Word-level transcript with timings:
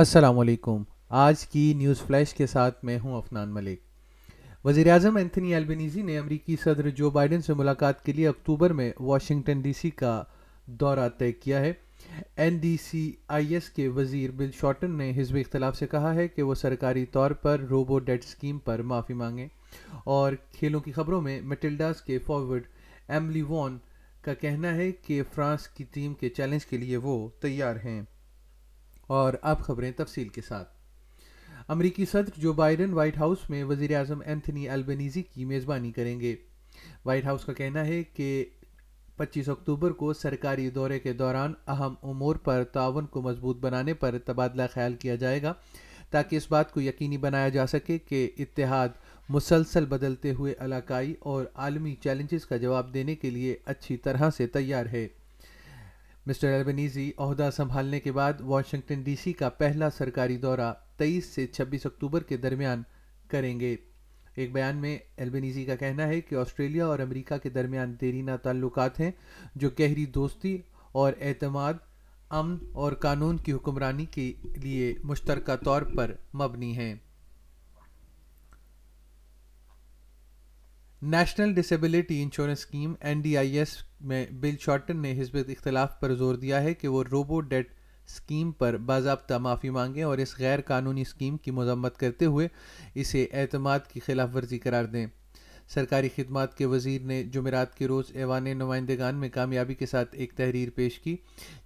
السلام 0.00 0.38
علیکم۔ 0.38 0.82
آج 1.08 1.46
کی 1.46 1.74
نیوز 1.74 2.00
فلیش 2.00 2.34
کے 2.34 2.46
ساتھ 2.46 2.84
میں 2.84 2.98
ہوں 2.98 3.16
افنان 3.16 3.54
ملک۔ 3.54 3.78
وزیر 4.64 4.92
اعظم 4.92 5.16
اینتھنی 5.16 5.54
البنیزی 5.54 6.02
نے 6.02 6.18
امریکی 6.18 6.56
صدر 6.56 6.88
جو 6.88 7.10
بائیڈن 7.10 7.40
سے 7.40 7.54
ملاقات 7.54 8.04
کے 8.04 8.12
لیے 8.12 8.28
اکتوبر 8.28 8.70
میں 8.70 8.92
واشنگٹن 9.00 9.60
ڈی 9.60 9.72
سی 9.72 9.90
کا 9.90 10.24
دورہ 10.66 11.08
طے 11.18 11.32
کیا 11.32 11.60
ہے۔ 11.60 11.72
N 12.36 12.56
D 12.56 12.76
C 12.82 13.12
I 13.28 13.54
S 13.54 13.70
کے 13.70 13.88
وزیر 13.88 14.30
بل 14.30 14.50
شارٹن 14.60 14.90
نے 14.90 15.12
حزب 15.16 15.36
اختلاف 15.36 15.76
سے 15.76 15.86
کہا 15.86 16.14
ہے 16.14 16.28
کہ 16.28 16.42
وہ 16.42 16.54
سرکاری 16.54 17.06
طور 17.06 17.30
پر 17.30 17.60
روبو 17.60 17.98
ڈیٹ 17.98 18.24
اسکیم 18.24 18.58
پر 18.58 18.82
معافی 18.82 19.14
مانگیں۔ 19.14 19.48
اور 20.04 20.32
کھیلوں 20.52 20.80
کی 20.80 20.92
خبروں 20.92 21.20
میں 21.20 21.40
میٹلڈاز 21.40 22.02
کے 22.02 22.18
فارورڈ 22.18 22.62
ایملی 23.08 23.42
وان 23.42 23.78
کا 24.22 24.34
کہنا 24.34 24.74
ہے 24.74 24.92
کہ 24.92 25.22
فرانس 25.34 25.68
کی 25.68 25.84
ٹیم 25.84 26.14
کے 26.14 26.28
چیلنج 26.28 26.66
کے 26.66 26.76
لیے 26.76 26.96
وہ 26.96 27.28
تیار 27.40 27.76
ہیں۔ 27.84 28.02
اور 29.10 29.34
اب 29.42 29.60
خبریں 29.60 29.92
تفصیل 29.96 30.28
کے 30.28 30.40
ساتھ۔ 30.48 30.68
امریکی 31.68 32.04
صدر 32.04 32.30
جو 32.36 32.52
بائیڈن 32.52 32.92
وائٹ 32.92 33.18
ہاؤس 33.18 33.50
میں 33.50 33.64
وزیر 33.64 33.96
اعظم 33.96 34.20
اینتھنی 34.24 34.68
البنیزی 34.68 35.22
کی 35.22 35.44
میزبانی 35.44 35.92
کریں 35.92 36.20
گے۔ 36.20 36.36
وائٹ 37.04 37.24
ہاؤس 37.24 37.44
کا 37.44 37.52
کہنا 37.52 37.86
ہے 37.86 38.02
کہ 38.02 38.44
پچیس 39.16 39.48
اکتوبر 39.48 39.90
کو 39.90 40.12
سرکاری 40.12 40.70
دورے 40.70 40.98
کے 40.98 41.12
دوران 41.12 41.52
اہم 41.66 41.94
امور 42.02 42.36
پر 42.36 42.64
تعاون 42.64 43.06
کو 43.06 43.22
مضبوط 43.22 43.58
بنانے 43.58 43.94
پر 43.94 44.18
تبادلہ 44.24 44.62
خیال 44.72 44.94
کیا 44.94 45.14
جائے 45.14 45.42
گا 45.42 45.52
تاکہ 46.10 46.36
اس 46.36 46.50
بات 46.50 46.72
کو 46.72 46.80
یقینی 46.80 47.16
بنایا 47.16 47.48
جا 47.48 47.66
سکے 47.66 47.98
کہ 47.98 48.30
اتحاد، 48.38 48.88
مسلسل 49.28 49.84
بدلتے 49.84 50.30
ہوئے 50.30 50.54
علاقائی 50.58 51.14
اور 51.20 51.44
عالمی 51.54 51.94
چیلنجز 51.94 52.46
کا 52.46 52.56
جواب 52.56 52.94
دینے 52.94 53.14
کے 53.14 53.30
لیے 53.30 53.56
اچھی 53.64 53.96
طرح 53.96 54.30
سے 54.36 54.46
تیار 54.46 54.86
ہے۔ 54.86 55.08
مسٹر 56.30 56.52
البنیزی 56.52 57.10
عہدہ 57.18 57.50
سنبھالنے 57.56 58.00
کے 58.00 58.12
بعد 58.12 58.32
واشنگٹن 58.40 59.02
ڈی 59.02 59.16
سی 59.16 59.32
کا 59.32 59.48
پہلا 59.48 59.90
سرکاری 59.90 60.36
دورہ 60.36 60.72
تیئیس 60.96 61.24
سے 61.24 61.46
چھبیس 61.46 61.86
اکتوبر 61.86 62.22
کے 62.22 62.36
درمیان 62.36 62.82
کریں 63.28 63.60
گے۔ 63.60 63.76
ایک 64.34 64.52
بیان 64.52 64.76
میں 64.76 64.98
البنیزی 65.16 65.64
کا 65.64 65.74
کہنا 65.74 66.06
ہے 66.06 66.20
کہ 66.20 66.34
آسٹریلیا 66.34 66.86
اور 66.86 66.98
امریکہ 66.98 67.38
کے 67.38 67.48
درمیان 67.48 67.94
دیرینہ 68.00 68.30
تعلقات 68.42 69.00
ہیں 69.00 69.10
جو 69.54 69.70
گہری 69.80 70.06
دوستی 70.06 70.58
اور 70.92 71.12
اعتماد، 71.20 71.74
امن 72.30 72.56
اور 72.72 72.92
قانون 72.92 73.36
کی 73.36 73.52
حکمرانی 73.52 74.04
کے 74.04 74.32
لیے 74.62 74.94
مشترکہ 75.04 75.56
طور 75.56 75.82
پر 75.82 76.14
مبنی 76.34 76.76
ہیں۔ 76.76 76.94
National 81.02 81.54
disability 81.54 82.22
insurance 82.22 82.58
scheme 82.58 82.94
N 83.00 83.20
D 83.20 83.36
I 83.36 83.58
S 83.58 83.68
میں 84.00 84.26
بل 84.30 84.56
شارٹن 84.60 84.96
نے 84.96 85.20
حزب 85.20 85.36
اختلاف 85.36 86.00
پر 86.00 86.14
زور 86.14 86.34
دیا 86.34 86.62
ہے 86.62 86.74
کہ 86.74 86.88
وہ 86.88 87.04
روبو 87.10 87.40
ڈیٹ 87.40 87.68
اسکیم 88.06 88.52
پر 88.52 88.76
باضابطہ 88.76 89.34
معافی 89.34 89.70
مانگیں 89.70 90.02
اور 90.02 90.18
اس 90.18 90.38
غیر 90.38 90.60
قانونی 90.60 91.02
اسکیم 91.02 91.36
کی 91.36 91.50
مذمت 91.50 91.98
کرتے 91.98 92.24
ہوئے 92.24 92.48
اسے 92.94 93.26
اعتماد 93.32 93.78
کی 93.92 94.00
خلاف 94.00 94.28
ورزی 94.34 94.58
قرار 94.58 94.84
دیں۔ 94.84 95.06
سرکاری 95.74 96.08
خدمات 96.16 96.58
کے 96.58 96.66
وزیر 96.66 97.00
نے 97.02 97.24
جمعرات 97.24 97.74
کے 97.74 97.86
روز 97.86 98.04
ایوان 98.14 98.44
نمائندگان 98.44 99.14
میں 99.14 99.28
کامیابی 99.28 99.74
کے 99.74 99.86
ساتھ 99.86 100.08
ایک 100.12 100.32
تحریر 100.32 100.68
پیش 100.70 100.98
کی، 100.98 101.16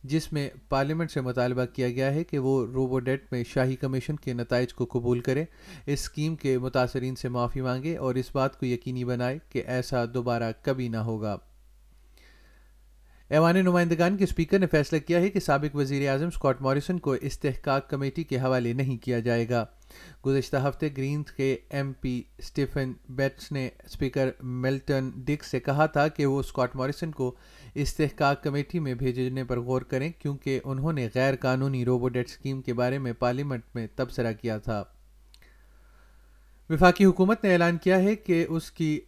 جس 0.03 0.33
میں 0.33 0.51
پارلیمنٹ 0.69 1.11
سے 1.11 1.21
مطالبہ 1.21 1.65
کیا 1.65 1.91
گیا 1.91 2.15
ہے 2.15 2.25
کہ 2.25 2.39
وہ 2.39 2.67
روبو 2.67 2.99
ڈیٹ 2.99 3.33
میں 3.33 3.45
شاہی 3.49 3.77
کمیشن 3.77 4.17
کے 4.17 4.33
نتائج 4.33 4.75
کو 4.75 4.87
قبول 4.91 5.21
کرے 5.21 5.45
اس 5.87 6.01
اسکیم 6.01 6.37
کے 6.37 6.59
متاثرین 6.59 7.17
سے 7.17 7.29
معافی 7.29 7.61
مانگے 7.61 7.97
اور 7.97 8.15
اس 8.15 8.31
بات 8.33 8.61
کو 8.61 8.67
یقینی 8.67 9.05
بنائے 9.05 9.39
کہ 9.49 9.63
ایسا 9.67 10.05
دوبارہ 10.15 10.53
کبھی 10.63 10.89
نہ 10.89 10.97
ہوگا۔ 10.97 11.37
ایوان 13.29 13.57
نمائندگان 13.57 14.17
کے 14.17 14.25
اسپیکر 14.25 14.59
نے 14.59 14.67
فیصلہ 14.67 14.99
کیا 14.99 15.21
ہے 15.21 15.31
کہ 15.31 15.41
سابق 15.41 15.77
وزیر 15.77 16.09
اعظم 16.11 16.27
اسکاٹ 16.27 16.63
موریسن 16.63 16.99
کو 16.99 17.13
استحقاق 17.13 17.91
کمیٹی 17.91 18.25
کے 18.25 18.39
حوالے 18.39 18.73
نہیں 18.73 19.05
کیا 19.05 19.19
جائے 19.19 19.49
گا۔ 19.49 19.65
گزشتہ 20.27 20.57
ہفتے 20.57 20.89
گرینز 20.97 21.33
کے 21.33 21.57
ایم 21.71 21.93
پی 21.93 22.23
اسٹیفن 22.39 22.93
بیٹس 23.09 23.53
نے 23.53 23.69
اسپیکر 23.85 24.31
ملٹن 24.43 25.11
ڈک 25.15 25.45
سے 25.45 25.61
کہا 25.61 25.87
تھا 25.87 26.09
کہ 26.09 26.27
وہ 26.27 26.41
اسکاٹ 26.41 26.77
موریسن 26.77 27.11
کو 27.11 27.35
استحقاق 27.75 28.43
کمیٹی 28.43 28.79
میں 28.79 28.95
بھیجنے 28.95 29.45
پر 29.45 29.61
غور 29.61 29.83
کریں 29.83 30.13
کیونکہ 30.19 30.61
انہوں 30.65 30.93
نے 30.93 31.09
غیر 31.15 31.35
قانونی 31.41 31.85
روبو 31.85 32.09
ڈیٹ 32.09 32.29
اسکیم 32.29 32.63
کے 32.63 32.75
بارے 32.75 32.99
میں 32.99 33.13
پارلیمنٹ 33.13 33.63
میں 33.75 33.87
تبصرہ 33.97 34.33
کیا 34.33 34.59
تھا۔ 34.59 34.85
وفاقی 36.71 37.05
حکومت 37.05 37.45
نے 37.45 37.53
اعلان 37.53 37.77
کیا 37.77 37.99
ہے 37.99 38.17
کہ 38.17 38.47
اس 38.49 38.71
کی 38.71 39.01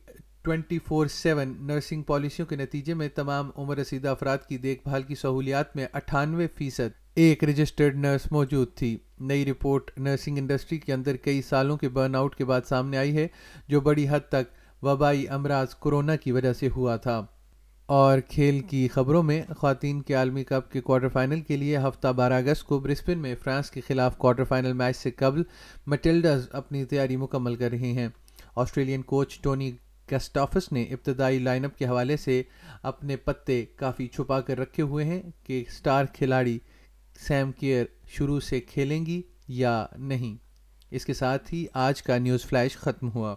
ٹوینٹی 0.47 0.79
فور 0.79 1.07
سیون 1.07 1.55
نرسنگ 1.59 2.03
پالیسیوں 2.03 2.47
کے 2.47 2.57
نتیجے 2.57 2.95
میں 2.95 3.09
تمام 3.15 3.51
عمر 3.57 3.77
رسیدہ 3.77 4.09
افراد 4.09 4.39
کی 4.49 4.57
دیکھ 4.57 4.83
بھال 4.83 5.03
کی 5.03 5.15
سہولیات 5.15 5.77
میں 5.77 5.87
اٹھانوے 5.93 6.47
فیصد 6.47 6.95
ایک 7.15 7.45
رجسٹرڈ 7.45 7.97
نرس 7.97 8.33
موجود 8.33 8.69
تھی۔ 8.75 8.97
نئی 9.21 9.45
رپورٹ 9.45 9.91
نرسنگ 9.99 10.39
انڈسٹری 10.39 10.79
کے 10.79 10.93
اندر 10.93 11.17
کئی 11.17 11.43
سالوں 11.43 11.77
کے 11.77 11.89
برن 11.89 12.15
آؤٹ 12.15 12.37
کے 12.37 12.45
بعد 12.45 12.61
سامنے 12.69 12.99
آئی 12.99 13.17
ہے، 13.17 13.27
جو 13.69 13.81
بڑی 13.81 14.07
حد 14.09 14.29
تک 14.29 14.85
وبائی 14.85 15.29
امراض 15.29 15.75
کورونا 15.75 16.17
کی 16.17 16.33
وجہ 16.33 16.53
سے 16.53 16.69
ہوا 16.77 16.97
تھا۔ 16.97 17.23
اور 17.87 18.19
کھیل 18.29 18.61
کی 18.61 18.89
خبروں 18.89 19.23
میں 19.23 19.43
خواتین 19.57 20.03
کے 20.03 20.15
عالمی 20.15 20.45
کپ 20.45 20.73
کے 20.73 20.81
کوارٹر 20.81 21.09
فائنل 21.09 21.41
کے 21.41 21.57
لیے 21.57 21.77
ہفتہ 21.77 22.09
بارہ 22.09 22.33
اگست 22.33 22.65
کو 22.65 22.79
برسپن 22.79 23.19
میں 23.19 23.35
فرانس 23.45 23.71
کے 23.71 23.81
خلاف 23.81 24.19
کوارٹر 24.19 24.45
فائنل 24.45 24.73
میچ 24.73 24.97
سے 24.97 25.11
قبل 25.11 25.43
مٹلڈز 25.87 26.49
اپنی 26.53 26.85
تیاری 26.85 27.17
مکمل 27.17 27.55
کر 27.55 27.71
رہی 27.71 27.97
ہیں۔ 27.97 28.09
آسٹریلین 28.57 29.03
کوچ 29.03 29.41
ٹونی 29.41 29.73
کیسٹافس 30.07 30.73
نے 30.73 30.83
ابتدائی 30.83 31.39
لائن 31.39 31.65
اپ 31.65 31.79
کے 31.79 31.87
حوالے 31.87 32.17
سے 32.17 32.43
اپنے 32.83 33.17
پتے 33.17 33.65
کافی 33.65 34.07
چھپا 34.07 34.41
کر 34.41 34.59
رکھے 34.59 34.83
ہوئے 34.83 35.05
ہیں 35.05 35.23
کہ 35.43 35.65
سٹار 35.71 36.05
کھلاڑی 36.05 36.59
سیم 37.19 37.53
کیئر 37.53 37.85
شروع 38.09 38.41
سے 38.41 38.61
کھیلیں 38.61 39.07
گی 39.07 39.23
یا 39.49 39.87
نہیں۔ 39.99 40.37
اس 40.91 41.05
کے 41.05 41.15
ساتھ 41.15 41.55
ہی 41.55 41.67
آج 41.75 42.03
کا 42.03 42.19
نیوز 42.19 42.45
فلیش 42.45 42.77
ختم 42.77 43.11
ہوا۔ 43.11 43.35